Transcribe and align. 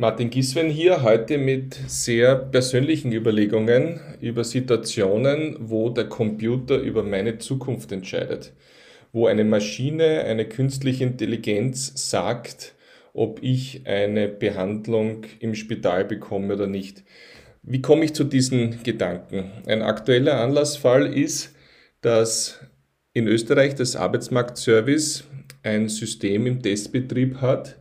Martin 0.00 0.30
Giswen 0.30 0.70
hier, 0.70 1.02
heute 1.02 1.36
mit 1.36 1.74
sehr 1.74 2.34
persönlichen 2.34 3.12
Überlegungen 3.12 4.00
über 4.22 4.44
Situationen, 4.44 5.58
wo 5.60 5.90
der 5.90 6.06
Computer 6.08 6.78
über 6.78 7.02
meine 7.02 7.36
Zukunft 7.36 7.92
entscheidet. 7.92 8.54
Wo 9.12 9.26
eine 9.26 9.44
Maschine, 9.44 10.24
eine 10.24 10.46
künstliche 10.46 11.04
Intelligenz 11.04 12.08
sagt, 12.08 12.74
ob 13.12 13.42
ich 13.42 13.82
eine 13.84 14.28
Behandlung 14.28 15.26
im 15.38 15.54
Spital 15.54 16.06
bekomme 16.06 16.54
oder 16.54 16.66
nicht. 16.66 17.04
Wie 17.62 17.82
komme 17.82 18.06
ich 18.06 18.14
zu 18.14 18.24
diesen 18.24 18.82
Gedanken? 18.82 19.50
Ein 19.66 19.82
aktueller 19.82 20.40
Anlassfall 20.40 21.12
ist, 21.12 21.54
dass 22.00 22.58
in 23.12 23.26
Österreich 23.26 23.74
das 23.74 23.96
Arbeitsmarktservice 23.96 25.24
ein 25.62 25.90
System 25.90 26.46
im 26.46 26.62
Testbetrieb 26.62 27.42
hat, 27.42 27.79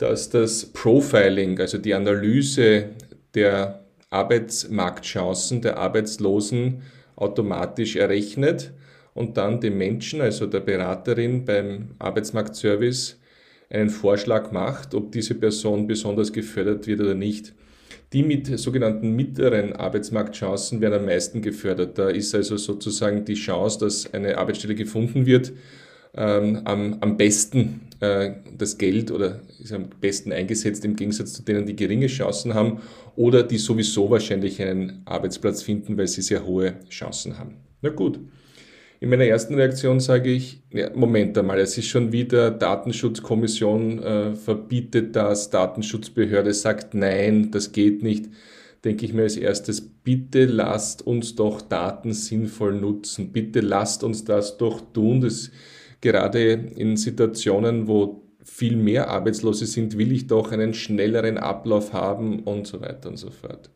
dass 0.00 0.30
das 0.30 0.64
Profiling, 0.64 1.60
also 1.60 1.76
die 1.76 1.92
Analyse 1.92 2.86
der 3.34 3.84
Arbeitsmarktchancen 4.08 5.60
der 5.60 5.76
Arbeitslosen 5.76 6.80
automatisch 7.16 7.96
errechnet 7.96 8.72
und 9.12 9.36
dann 9.36 9.60
dem 9.60 9.76
Menschen, 9.76 10.22
also 10.22 10.46
der 10.46 10.60
Beraterin 10.60 11.44
beim 11.44 11.90
Arbeitsmarktservice, 11.98 13.20
einen 13.68 13.90
Vorschlag 13.90 14.52
macht, 14.52 14.94
ob 14.94 15.12
diese 15.12 15.34
Person 15.34 15.86
besonders 15.86 16.32
gefördert 16.32 16.86
wird 16.86 17.00
oder 17.00 17.14
nicht. 17.14 17.52
Die 18.14 18.22
mit 18.22 18.58
sogenannten 18.58 19.14
mittleren 19.14 19.74
Arbeitsmarktchancen 19.74 20.80
werden 20.80 21.00
am 21.00 21.04
meisten 21.04 21.42
gefördert. 21.42 21.98
Da 21.98 22.08
ist 22.08 22.34
also 22.34 22.56
sozusagen 22.56 23.26
die 23.26 23.34
Chance, 23.34 23.78
dass 23.78 24.12
eine 24.14 24.38
Arbeitsstelle 24.38 24.74
gefunden 24.74 25.26
wird, 25.26 25.52
ähm, 26.14 26.62
am, 26.64 26.98
am 27.00 27.16
besten 27.16 27.82
äh, 28.00 28.32
das 28.56 28.78
Geld 28.78 29.10
oder 29.10 29.40
ist 29.62 29.72
am 29.72 29.90
besten 30.00 30.32
eingesetzt 30.32 30.84
im 30.84 30.96
Gegensatz 30.96 31.34
zu 31.34 31.42
denen, 31.42 31.66
die 31.66 31.76
geringe 31.76 32.06
Chancen 32.06 32.54
haben 32.54 32.80
oder 33.16 33.42
die 33.42 33.58
sowieso 33.58 34.10
wahrscheinlich 34.10 34.60
einen 34.62 35.02
Arbeitsplatz 35.04 35.62
finden, 35.62 35.96
weil 35.96 36.08
sie 36.08 36.22
sehr 36.22 36.44
hohe 36.44 36.74
Chancen 36.88 37.38
haben. 37.38 37.56
Na 37.82 37.90
gut. 37.90 38.18
In 39.02 39.08
meiner 39.08 39.24
ersten 39.24 39.54
Reaktion 39.54 39.98
sage 39.98 40.30
ich, 40.30 40.62
ja, 40.72 40.90
Moment 40.94 41.36
einmal, 41.38 41.58
es 41.58 41.78
ist 41.78 41.86
schon 41.86 42.12
wieder 42.12 42.50
Datenschutzkommission 42.50 44.02
äh, 44.02 44.36
verbietet 44.36 45.16
das, 45.16 45.48
Datenschutzbehörde 45.48 46.52
sagt 46.52 46.92
nein, 46.92 47.50
das 47.50 47.72
geht 47.72 48.02
nicht. 48.02 48.26
Denke 48.84 49.06
ich 49.06 49.14
mir 49.14 49.22
als 49.22 49.38
erstes, 49.38 49.80
bitte 49.80 50.44
lasst 50.44 51.06
uns 51.06 51.34
doch 51.34 51.62
Daten 51.62 52.12
sinnvoll 52.12 52.74
nutzen. 52.78 53.32
Bitte 53.32 53.60
lasst 53.60 54.04
uns 54.04 54.24
das 54.24 54.58
doch 54.58 54.80
tun. 54.92 55.22
Das 55.22 55.50
gerade 56.00 56.52
in 56.52 56.96
Situationen, 56.96 57.88
wo 57.88 58.22
viel 58.44 58.76
mehr 58.76 59.08
Arbeitslose 59.08 59.66
sind, 59.66 59.98
will 59.98 60.12
ich 60.12 60.26
doch 60.26 60.52
einen 60.52 60.74
schnelleren 60.74 61.38
Ablauf 61.38 61.92
haben 61.92 62.40
und 62.40 62.66
so 62.66 62.80
weiter 62.80 63.08
und 63.08 63.16
so 63.16 63.30
fort. 63.30 63.70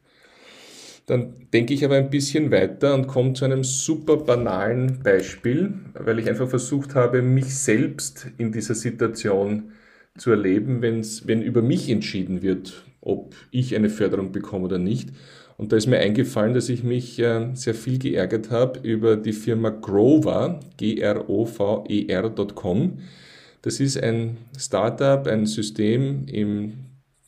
Dann 1.06 1.34
denke 1.52 1.74
ich 1.74 1.84
aber 1.84 1.96
ein 1.96 2.08
bisschen 2.08 2.50
weiter 2.50 2.94
und 2.94 3.06
komme 3.08 3.34
zu 3.34 3.44
einem 3.44 3.62
super 3.62 4.16
banalen 4.16 5.00
Beispiel, 5.02 5.74
weil 5.92 6.18
ich 6.18 6.28
einfach 6.28 6.48
versucht 6.48 6.94
habe, 6.94 7.20
mich 7.20 7.54
selbst 7.54 8.28
in 8.38 8.52
dieser 8.52 8.74
Situation 8.74 9.72
zu 10.16 10.30
erleben, 10.30 10.80
wenn's, 10.80 11.26
wenn 11.26 11.42
über 11.42 11.60
mich 11.60 11.90
entschieden 11.90 12.40
wird, 12.40 12.84
ob 13.02 13.34
ich 13.50 13.74
eine 13.74 13.90
Förderung 13.90 14.32
bekomme 14.32 14.64
oder 14.64 14.78
nicht. 14.78 15.10
Und 15.56 15.72
da 15.72 15.76
ist 15.76 15.86
mir 15.86 15.98
eingefallen, 15.98 16.54
dass 16.54 16.68
ich 16.68 16.82
mich 16.82 17.18
äh, 17.20 17.50
sehr 17.54 17.74
viel 17.74 17.98
geärgert 17.98 18.50
habe 18.50 18.80
über 18.80 19.16
die 19.16 19.32
Firma 19.32 19.70
Grover, 19.70 20.60
G-R-O-V-E-R.com. 20.76 21.38
Das 23.62 23.80
ist 23.80 24.02
ein 24.02 24.36
Startup, 24.58 25.26
ein 25.26 25.46
System 25.46 26.26
im 26.26 26.74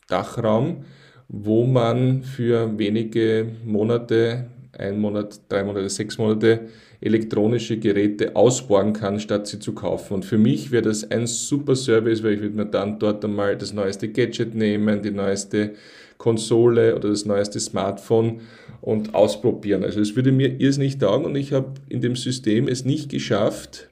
Dachraum, 0.07 0.85
wo 1.27 1.65
man 1.65 2.23
für 2.23 2.77
wenige 2.77 3.47
Monate, 3.65 4.45
ein 4.73 4.99
Monat, 4.99 5.41
drei 5.49 5.63
Monate, 5.63 5.89
sechs 5.89 6.17
Monate 6.17 6.67
elektronische 6.99 7.77
Geräte 7.77 8.35
ausborgen 8.35 8.93
kann, 8.93 9.19
statt 9.19 9.47
sie 9.47 9.59
zu 9.59 9.73
kaufen. 9.73 10.15
Und 10.15 10.25
für 10.25 10.37
mich 10.37 10.71
wäre 10.71 10.83
das 10.83 11.09
ein 11.09 11.27
super 11.27 11.75
Service, 11.75 12.23
weil 12.23 12.33
ich 12.33 12.41
würde 12.41 12.55
mir 12.55 12.65
dann 12.65 12.99
dort 12.99 13.23
einmal 13.23 13.55
das 13.57 13.73
neueste 13.73 14.09
Gadget 14.09 14.55
nehmen, 14.55 15.01
die 15.03 15.11
neueste 15.11 15.73
Konsole 16.17 16.95
oder 16.95 17.09
das 17.09 17.25
neueste 17.25 17.59
Smartphone 17.59 18.41
und 18.81 19.13
ausprobieren. 19.13 19.83
Also 19.83 20.01
es 20.01 20.15
würde 20.15 20.31
mir 20.31 20.59
irrsinnig 20.59 20.97
taugen 20.97 21.25
und 21.25 21.35
ich 21.35 21.53
habe 21.53 21.73
in 21.89 22.01
dem 22.01 22.15
System 22.15 22.67
es 22.67 22.85
nicht 22.85 23.09
geschafft, 23.09 23.89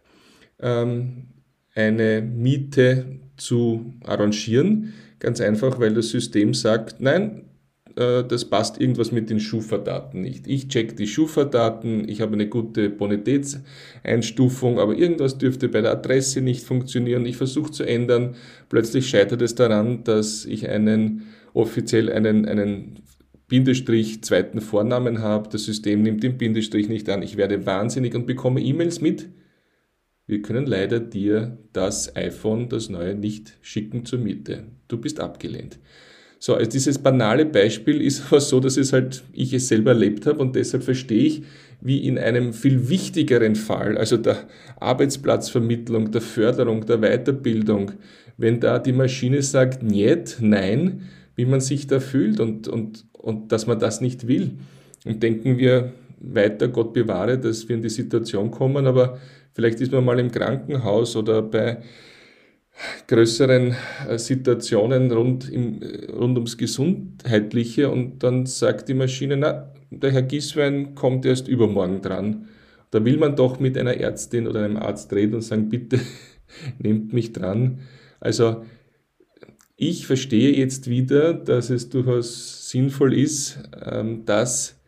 ähm, 0.59 1.27
eine 1.75 2.21
Miete 2.21 3.19
zu 3.37 3.93
arrangieren. 4.03 4.93
Ganz 5.19 5.41
einfach, 5.41 5.79
weil 5.79 5.93
das 5.93 6.09
System 6.09 6.53
sagt, 6.53 7.01
nein, 7.01 7.43
äh, 7.95 8.23
das 8.23 8.45
passt 8.45 8.79
irgendwas 8.79 9.11
mit 9.11 9.29
den 9.29 9.39
Schufa-Daten 9.39 10.21
nicht. 10.21 10.47
Ich 10.47 10.67
check 10.67 10.97
die 10.97 11.07
Schufa-Daten, 11.07 12.07
ich 12.07 12.21
habe 12.21 12.33
eine 12.33 12.47
gute 12.47 12.89
Bonitätseinstufung, 12.89 14.79
aber 14.79 14.95
irgendwas 14.95 15.37
dürfte 15.37 15.69
bei 15.69 15.81
der 15.81 15.91
Adresse 15.91 16.41
nicht 16.41 16.63
funktionieren. 16.63 17.25
Ich 17.25 17.37
versuche 17.37 17.71
zu 17.71 17.83
ändern. 17.83 18.35
Plötzlich 18.69 19.07
scheitert 19.07 19.41
es 19.41 19.55
daran, 19.55 20.03
dass 20.03 20.45
ich 20.45 20.69
einen 20.69 21.23
offiziell 21.53 22.11
einen, 22.11 22.45
einen 22.45 22.99
Bindestrich 23.47 24.23
zweiten 24.23 24.59
Vornamen 24.59 25.19
habe. 25.19 25.49
Das 25.49 25.63
System 25.63 26.01
nimmt 26.01 26.23
den 26.23 26.37
Bindestrich 26.37 26.89
nicht 26.89 27.09
an. 27.09 27.21
Ich 27.21 27.37
werde 27.37 27.65
wahnsinnig 27.65 28.15
und 28.15 28.25
bekomme 28.25 28.61
E-Mails 28.61 29.01
mit. 29.01 29.29
Wir 30.27 30.41
können 30.41 30.65
leider 30.65 30.99
dir 30.99 31.59
das 31.71 32.15
iPhone, 32.15 32.67
das 32.67 32.89
neue, 32.89 33.13
nicht 33.13 33.57
schicken 33.61 34.05
zur 34.05 34.19
Miete. 34.19 34.63
Du 34.87 34.97
bist 34.97 35.19
abgelehnt. 35.19 35.79
So, 36.45 36.53
also 36.53 36.69
dieses 36.69 36.99
banale 36.99 37.43
Beispiel 37.43 38.03
ist 38.03 38.25
aber 38.27 38.39
so, 38.39 38.59
dass 38.59 38.77
es 38.77 38.93
halt 38.93 39.23
ich 39.33 39.51
es 39.51 39.67
selber 39.67 39.93
erlebt 39.93 40.27
habe 40.27 40.37
und 40.37 40.55
deshalb 40.55 40.83
verstehe 40.83 41.23
ich, 41.23 41.41
wie 41.81 42.05
in 42.05 42.19
einem 42.19 42.53
viel 42.53 42.87
wichtigeren 42.87 43.55
Fall, 43.55 43.97
also 43.97 44.15
der 44.15 44.43
Arbeitsplatzvermittlung, 44.79 46.11
der 46.11 46.21
Förderung, 46.21 46.85
der 46.85 46.99
Weiterbildung, 46.99 47.93
wenn 48.37 48.59
da 48.59 48.77
die 48.77 48.93
Maschine 48.93 49.41
sagt, 49.41 49.81
niet, 49.81 50.37
nein, 50.39 51.07
wie 51.35 51.45
man 51.45 51.61
sich 51.61 51.87
da 51.87 51.99
fühlt 51.99 52.39
und, 52.39 52.67
und, 52.67 53.05
und 53.13 53.51
dass 53.51 53.65
man 53.65 53.79
das 53.79 53.99
nicht 53.99 54.27
will. 54.27 54.51
Und 55.03 55.23
denken 55.23 55.57
wir 55.57 55.93
weiter, 56.19 56.67
Gott 56.67 56.93
bewahre, 56.93 57.39
dass 57.39 57.67
wir 57.67 57.75
in 57.75 57.81
die 57.81 57.89
Situation 57.89 58.51
kommen, 58.51 58.85
aber 58.85 59.17
vielleicht 59.53 59.81
ist 59.81 59.91
man 59.91 60.05
mal 60.05 60.19
im 60.19 60.31
Krankenhaus 60.31 61.15
oder 61.15 61.41
bei 61.41 61.79
größeren 63.07 63.75
äh, 64.07 64.17
Situationen 64.17 65.11
rund, 65.11 65.49
im, 65.49 65.81
rund 66.13 66.37
ums 66.37 66.57
Gesundheitliche 66.57 67.89
und 67.89 68.23
dann 68.23 68.45
sagt 68.45 68.89
die 68.89 68.93
Maschine, 68.93 69.37
na, 69.37 69.73
der 69.91 70.11
Herr 70.11 70.23
Giswein 70.23 70.95
kommt 70.95 71.25
erst 71.25 71.47
übermorgen 71.47 72.01
dran. 72.01 72.47
Da 72.91 73.03
will 73.03 73.17
man 73.17 73.35
doch 73.35 73.59
mit 73.59 73.77
einer 73.77 73.97
Ärztin 73.97 74.47
oder 74.47 74.63
einem 74.63 74.77
Arzt 74.77 75.11
reden 75.13 75.35
und 75.35 75.41
sagen, 75.41 75.69
bitte 75.69 75.99
nehmt 76.79 77.13
mich 77.13 77.31
dran. 77.31 77.79
Also 78.19 78.63
ich 79.77 80.07
verstehe 80.07 80.55
jetzt 80.55 80.89
wieder, 80.89 81.33
dass 81.33 81.69
es 81.69 81.89
durchaus 81.89 82.69
sinnvoll 82.69 83.13
ist, 83.13 83.59
ähm, 83.85 84.25
dass 84.25 84.79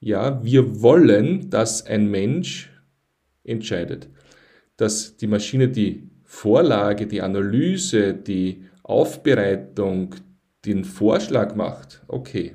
ja, 0.00 0.42
wir 0.44 0.82
wollen, 0.82 1.48
dass 1.50 1.86
ein 1.86 2.10
Mensch 2.10 2.70
entscheidet. 3.42 4.08
Dass 4.76 5.16
die 5.16 5.26
Maschine 5.26 5.68
die 5.68 6.10
Vorlage, 6.34 7.06
die 7.06 7.22
Analyse, 7.22 8.14
die 8.14 8.64
Aufbereitung, 8.82 10.14
den 10.64 10.84
Vorschlag 10.84 11.54
macht, 11.54 12.02
okay. 12.08 12.54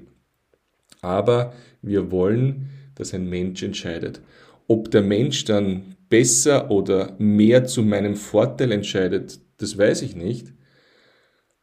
Aber 1.02 1.54
wir 1.82 2.12
wollen, 2.12 2.70
dass 2.96 3.14
ein 3.14 3.30
Mensch 3.30 3.64
entscheidet. 3.64 4.22
Ob 4.68 4.92
der 4.92 5.02
Mensch 5.02 5.46
dann 5.46 5.96
besser 6.10 6.70
oder 6.70 7.16
mehr 7.20 7.66
zu 7.66 7.84
meinem 7.84 8.16
Vorteil 8.16 8.72
entscheidet, 8.72 9.40
das 9.58 9.78
weiß 9.78 10.02
ich 10.02 10.16
nicht 10.16 10.54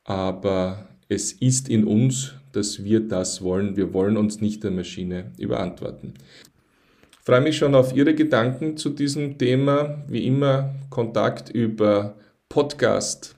aber 0.07 0.89
es 1.09 1.33
ist 1.33 1.69
in 1.69 1.85
uns, 1.85 2.35
dass 2.53 2.85
wir 2.85 3.01
das 3.01 3.43
wollen. 3.43 3.77
Wir 3.77 3.93
wollen 3.93 4.17
uns 4.17 4.41
nicht 4.41 4.63
der 4.63 4.71
Maschine 4.71 5.33
überantworten. 5.37 6.15
Freue 7.27 7.41
mich 7.41 7.57
schon 7.57 7.75
auf 7.75 7.93
Ihre 7.93 8.15
Gedanken 8.15 8.77
zu 8.77 8.89
diesem 8.89 9.37
Thema. 9.37 10.05
Wie 10.07 10.29
immer 10.29 10.77
Kontakt 10.91 11.51
über 11.51 12.15
podcast.mg, 12.49 13.35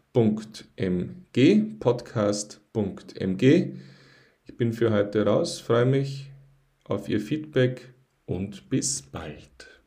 podcast.mg. 1.81 3.43
Ich 4.44 4.56
bin 4.58 4.75
für 4.75 4.93
heute 4.93 5.25
raus, 5.25 5.58
freue 5.58 5.87
mich 5.87 6.31
auf 6.85 7.08
Ihr 7.08 7.19
Feedback 7.19 7.94
und 8.26 8.69
bis 8.69 9.00
bald. 9.00 9.78